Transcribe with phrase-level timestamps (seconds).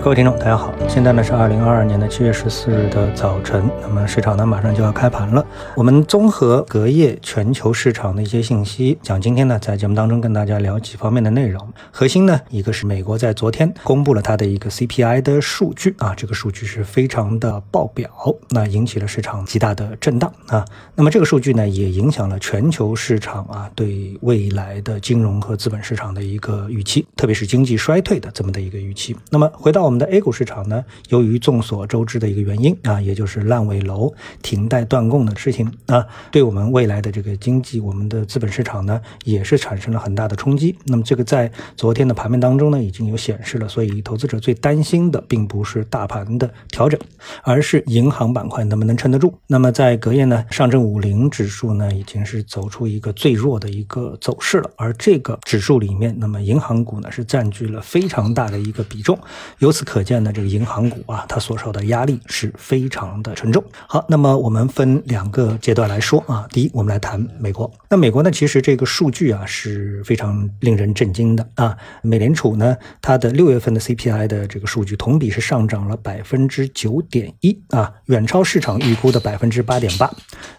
[0.00, 5.44] 各位听众，大家好，现在呢是二零二二年的七月十四日的早晨，那么市场呢马上就要开盘了。
[5.74, 11.68] 我们综合隔夜全球市场的一些信息，讲今天呢在节目当中跟大家聊几方面的内容。
[11.90, 18.08] 核心呢，一个是美国在昨天公布了它的一个 CPI 的数据啊，这个数据是非常的爆表，
[18.50, 20.64] 那引起了市场极大的震荡啊。
[20.94, 29.14] 那么这个数据呢也影响了全球市场啊对未来的金融和资本市场的一个预期，特别是经济衰退的这么的一个预期。
[29.30, 40.76] 那么回到我们的 A 股市场呢，由于众所周知的一个原因啊，也就是烂尾楼停贷断供的事情啊，对我们未来的这个经济，我们的资本市场呢，也是产生了很大的冲击。
[40.84, 43.68] 那么这个在昨天的盘面当中呢，已经有显示了。
[43.68, 46.98] 所以投资者最担心的，并不是大盘的调整，
[47.42, 49.34] 而是银行板块能不能撑得住。
[49.46, 54.70] 那么在隔夜呢，上证五零指数呢，已经是走出一个最弱的一个走势了。
[54.76, 59.18] 而这个指数里面，那么银行股呢，是占据了非常大的一个比重。
[59.58, 63.62] 由此可见呢，这个银行股啊，它所受的压力是非常的沉重。
[63.86, 66.46] 好，那么我们分两个阶段来说啊。
[66.50, 67.70] 第一，我们来谈美国。
[67.88, 71.76] 那美国呢，其实这个数据啊是非常令人震惊的啊。
[72.02, 80.10] 美联储呢，它的六月份的 CPI 的这个数据同比是上涨了百分之九点一啊，远超市场预估的百分之八点八。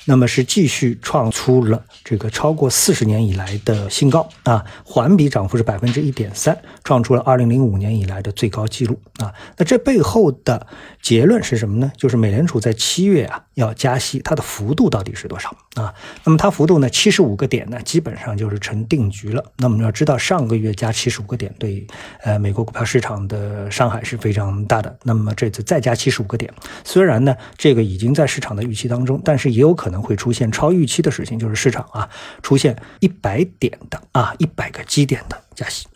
[0.06, 9.34] 那么是继续创出了这个超过四十年以来的新高啊，环比涨幅是百分之一点三，创出了二零零五年以来的最高纪录啊。
[9.58, 10.68] 那这背后的
[11.02, 11.92] 结论是什么呢？
[11.96, 15.94] 就是美联储在七月啊要加息，它的幅度到底是多少啊？
[16.24, 19.44] 那么它幅度呢，七十五个点呢，基本上就是成定局了。
[19.58, 21.86] 那么你要知道，上个月加七十五个点，对
[22.24, 24.98] 呃美国股票市场的伤害是非常大的。
[25.04, 26.54] 那么这次再加七十五个点，
[26.84, 32.10] 虽然呢这个已经在市场的预期当中，但是也有可能会出现超预期的事情，就是市场啊
[32.42, 35.88] 出现一百点的啊一百个基点的加息。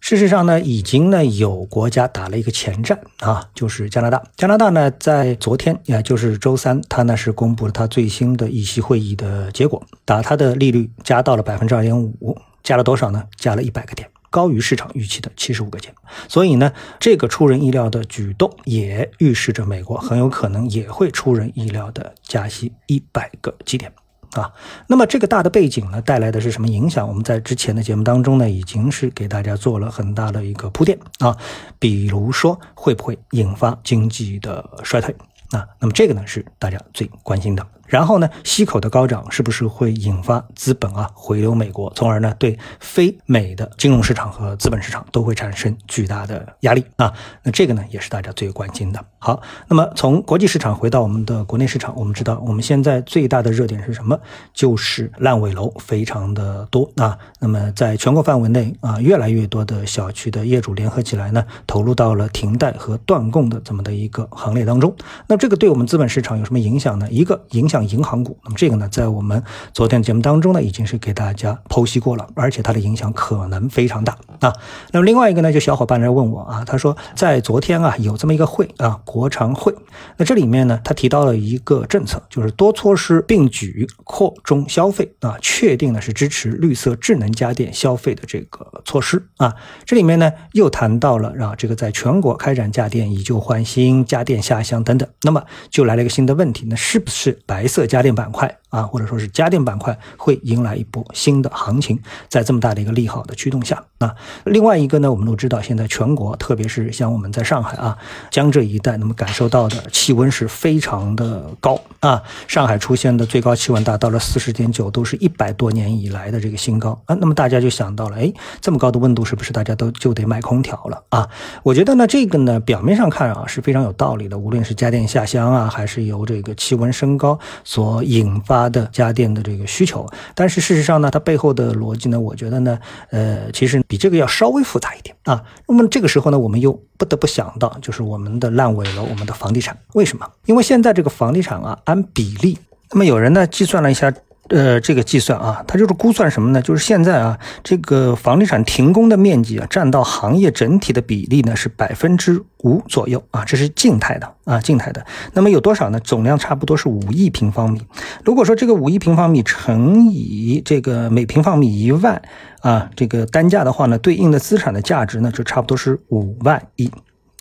[0.00, 4.22] 事实上呢，已经呢有国家打了一个前站啊，就是加拿大。
[4.36, 13.24] 加拿大呢在昨天，也就是周三，它呢是公布了它最新的议息会议的结果，把它的利率加到了百分之二点五，加了多少呢？
[13.36, 15.92] 加了一百个点，高于市场预期的七十五个点。
[16.28, 23.92] 所以呢，这个出人意料的举动，也预示着美国很有可能也会出人意料的加息一百个基点。
[24.40, 24.52] 啊，
[24.86, 27.06] 那么这个大的背景呢，带来的是什么影响？
[27.06, 31.36] 我们在之前的节目当中呢，已经是给大家做了很大的一个铺垫啊，
[31.78, 35.14] 比如说会不会引发经济的衰退
[35.50, 35.66] 啊？
[35.78, 37.66] 那么这个呢，是大家最关心的。
[37.86, 47.12] 然后呢，息口的高涨是不是会引发资本啊回流美国，从而呢对非美的金融市场和资本市场都会产生巨大的压力啊？
[47.42, 49.04] 那这个呢也是大家最关心的。
[49.18, 54.18] 好，那么从国际市场回到我们的国内市场，我们知道我们现在最大的热点是什么？
[54.52, 57.16] 就是烂尾楼非常的多啊。
[57.38, 64.94] 那么在全国范围内啊，越来越多的小区的业主联合起来呢，投入到了停贷和断供的这么的一个行列当中。
[65.28, 67.08] 那这个对我们资本市场有什么影响呢？
[67.10, 67.75] 一个影响。
[67.76, 69.42] 像银行股，那么这个呢，在我们
[69.74, 74.50] 昨天的节目当中呢，已经是给大家剖析过了，而且它的影响可能非常大啊。
[74.92, 79.74] 那么另外一个呢，就小伙伴来问我啊，他说在昨天啊有这么一个会啊，国常会，
[80.16, 89.54] 那这里面呢，他提到了一个政策，就是多措施并举，扩中消费啊，确定呢是支持绿色智能家电消费的这个措施啊。
[89.84, 97.65] 这里面呢又谈到了啊，这个在全国开展家电以旧换新、家电下乡等等，那么就来了一个新的问题，那是不是白？
[97.66, 98.58] 白色家电板块。
[98.76, 101.98] 啊，或者说是家电板块会迎来一波新的行情，
[102.28, 104.14] 在这么大的一个利好的驱动下啊。
[104.44, 107.96] 另外一个呢，我们都知道，现在全国，特别是像我们在上海啊、
[108.30, 112.22] 江浙一带，那么感受到的气温是非常的高啊。
[112.46, 117.16] 上海出现的最高气温达到了四十点九，都是一百多年以来的这个新高啊。
[117.18, 121.26] 那么大家就想到了，哎，这么高的温度，是不是大家都就得买空调了啊？
[121.62, 127.38] 我觉得呢，这个呢，表面上看啊是非常有道理的，无论是家电下乡啊，还是由这个气温升高。
[127.64, 132.78] 所引发的家电的这个需求，但是事实上呢，它背后的逻辑呢，我觉得呢，
[133.10, 135.42] 呃，其实比这个要稍微复杂一点啊。
[135.66, 140.26] 那么这个时候呢，我们又不得不想到，就是我们的烂尾楼，我们的房地产，为什么？
[140.46, 142.58] 因为现在这个房地产啊，按比例，
[142.90, 144.12] 那么有人呢计算了一下。
[144.48, 146.62] 呃，这个计算啊，它就是估算什么呢？
[146.62, 155.04] 就是现在啊，这个房地产停工的面积啊，占到行业整体的比例呢是百分之五左右啊，这是静态的啊，静态的。
[155.32, 155.98] 那么有多少呢？
[156.00, 157.80] 总量差不多是五亿平方米。
[158.24, 162.22] 如果说这个五亿平方米乘以这个每平方米一万
[162.60, 166.90] 啊，这个单价的话呢，对应的资产的价值呢，就差不多是五万亿。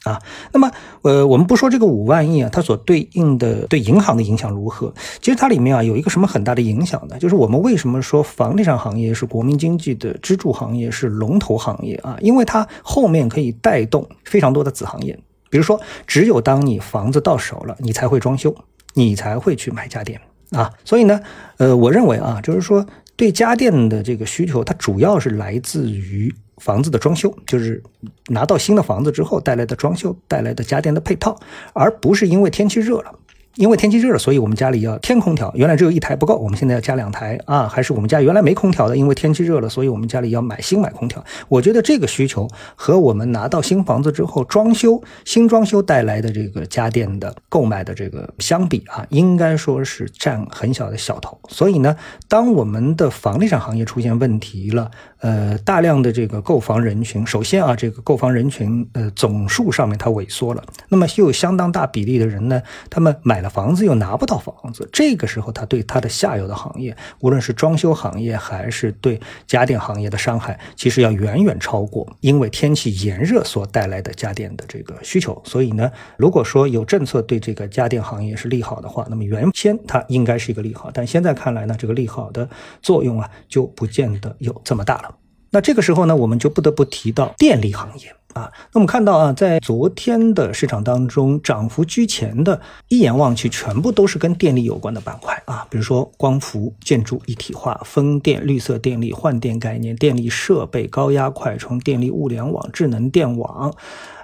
[0.05, 0.21] 啊，
[0.53, 0.71] 那么，
[1.01, 4.93] 呃，我们不说这个五万亿啊，它所对应的对银行的影响如何？
[5.19, 7.17] 其实它里面啊有一个什么很大的影响呢？
[7.17, 12.15] 就是我们为什么说房地产行业是国民经济的支柱行业，是龙头行业啊？
[12.21, 15.17] 因为它后面可以带动非常多的子行业。
[15.49, 18.53] 比如说，只有当你房子到手了，你才会装修，
[18.93, 20.71] 你才会去买家电啊。
[20.83, 21.19] 所以呢，
[21.57, 22.85] 呃，我认为啊，就是说
[23.15, 27.81] 对家电的这个需求，它主要是来自于房子的装修，就是
[28.27, 31.37] 拿到新的房子之后带来的装修带来的家电的配套，
[31.73, 33.13] 而不是因为天气热了。
[33.55, 35.49] 因为天气热了，所以我们家里要添空调。
[35.55, 37.69] 原来只有一台不够，我们现在要加两台啊！
[37.69, 41.23] 还是我们家原来没空调的，因为天气热了，所以我们家里要买新买空调。
[41.47, 51.39] 我觉得这个需求和我们拿到新房子之后装修新装修带来的这个家电的购买的这个相比啊，应该说是占很小的小头。
[51.47, 51.95] 所以呢，
[52.27, 54.91] 当我们的房地产行业出现问题了，
[55.25, 62.61] 呃，大量的这个购房人群，首先啊，这个购房人群呃总数上面它萎缩了，那么又有相当大比例的人呢，
[62.91, 63.49] 他们买了。
[63.55, 69.17] 房子又拿不到房子，这个时候他对他的下游的行业，无论是装修行业还是对
[69.47, 75.41] 家电行业的伤害，其实要远远超过因为天气炎热所带来的家电的这个需求。
[75.45, 82.49] 所以呢，如果说有政策对这个家电行业是利好的话，那么原先它应该是一个利好，但现在看来呢，这个利好的
[82.81, 85.14] 作用啊，就不见得有这么大了。
[85.55, 88.13] 那这个时候呢，我们就不得不提到电力行业。
[88.33, 92.59] 啊，那我们看到啊，在昨天的市场当中，涨幅居前的，
[92.89, 103.73] 一眼望去，全部都是跟电力有关的板块啊，比如说光伏、建筑一体化、风电、绿色电力、换电概念、电力设备、高压快充、电力物联网、智能电网，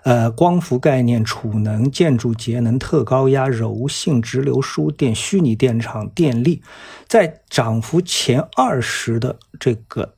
[0.04, 6.62] 呃，光伏概念、储能、建筑节能、特高压、柔性直流输电、虚拟电厂、电力，
[7.08, 10.16] 在涨幅前二十的这个。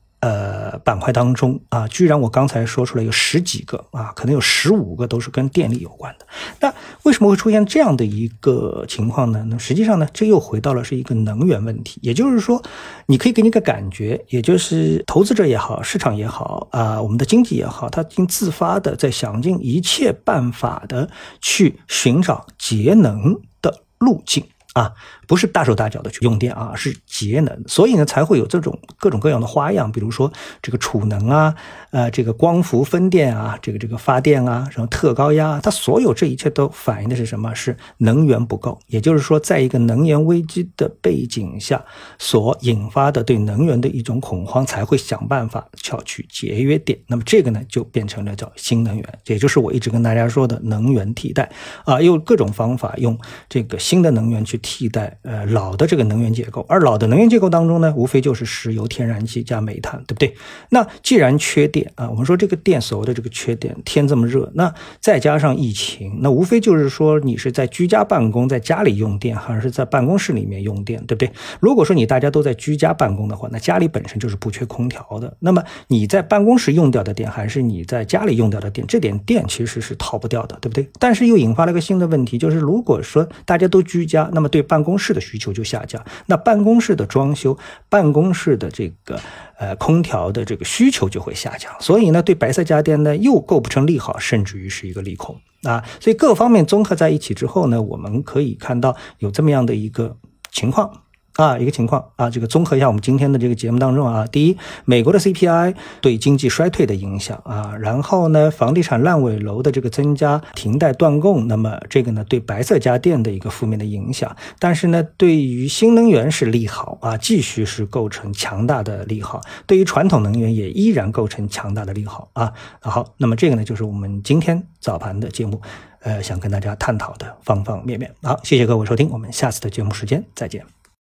[0.79, 6.25] 板块当中啊，居然我刚才说出来有十几个啊，可能有十五个都是跟电力有关的。
[6.59, 6.73] 那
[7.03, 9.45] 为什么会出现这样的一个情况呢？
[9.49, 11.99] 那实际上呢，这又回到了是一个能源问题。
[12.01, 12.61] 也就是说，
[13.05, 21.09] 你可以给你个感觉，也就是投资者也好，市场也好啊，我们的经济也好，它已经自发的在想尽一切办法的
[21.41, 24.43] 去寻找节能的路径。
[24.73, 24.91] 啊，
[25.27, 30.31] 不是大手大脚的去用电啊，是节能，所以呢才会有这种各种各样的花样，比如说
[30.61, 31.55] 这个储能啊，
[31.91, 37.53] 呃，这个光伏分电啊，这个这个发电啊，什么特高压，它所有这一切都反映的是什么？
[37.53, 41.85] 是能源不够，也就是说，在一个能源危机的背景下
[42.17, 46.97] 所引发的对能源的一种恐慌，才会想办法要去节约电。
[47.05, 51.51] 那么这个呢，就变成了叫新能源，也就是我一直跟大家说的能源替代
[51.85, 53.15] 啊，用各种方法用
[53.47, 54.59] 这个新的能源去。
[54.63, 60.35] 替代呃老的这个能源结构，而老的能源结构当中呢，无非就是石油、天然气加煤炭，对不对？
[60.69, 71.31] 那既然缺电啊，我们说这个电所谓的这个缺电，天这么热，那再加上疫情，那无非就是说你是在居家办公，在家里用电，还是在办公室里面用电，对不对？
[71.59, 80.89] 如果说你大家都在居家办公的话，那家里本身就是不缺空调的，那么你在办公室用掉的电，还是你在家里用掉的电，这点电其实是逃不掉的，对不对？
[80.99, 87.57] 但是又引发了一个新的问题，就是如果说大家都居家，那么对办公室的需求就下降，那办公室的装修、
[87.87, 89.19] 办公室的这个
[89.57, 95.83] 呃空调的这个需求就会下降，所以呢，对白色家电呢又构不成利好，甚至于是一个利空啊。
[95.99, 100.17] 所以各方面综合在一起之后呢，我们可以看到有这么样的一个
[100.51, 101.02] 情况。
[101.35, 122.53] 啊，一个情况啊，这个综合一下我们今天的这个节目当中啊，第一，美国的 CPI 对经济衰退的影响啊，然后呢，房地产烂尾楼的这个增加、停贷断供，那么这个呢，对白色家电的一个负面的影响，但是呢，对于新能源是利好啊，继续是构成强大的利好，对于传统能源也依然构成强大的利好啊。
[122.79, 125.59] 好，那么这个呢，就是我们今天早盘的节目，
[126.01, 128.13] 呃，想跟大家探讨的方方面面。
[128.21, 130.82] 好，谢谢各位收听，我们下次的节目时间再见。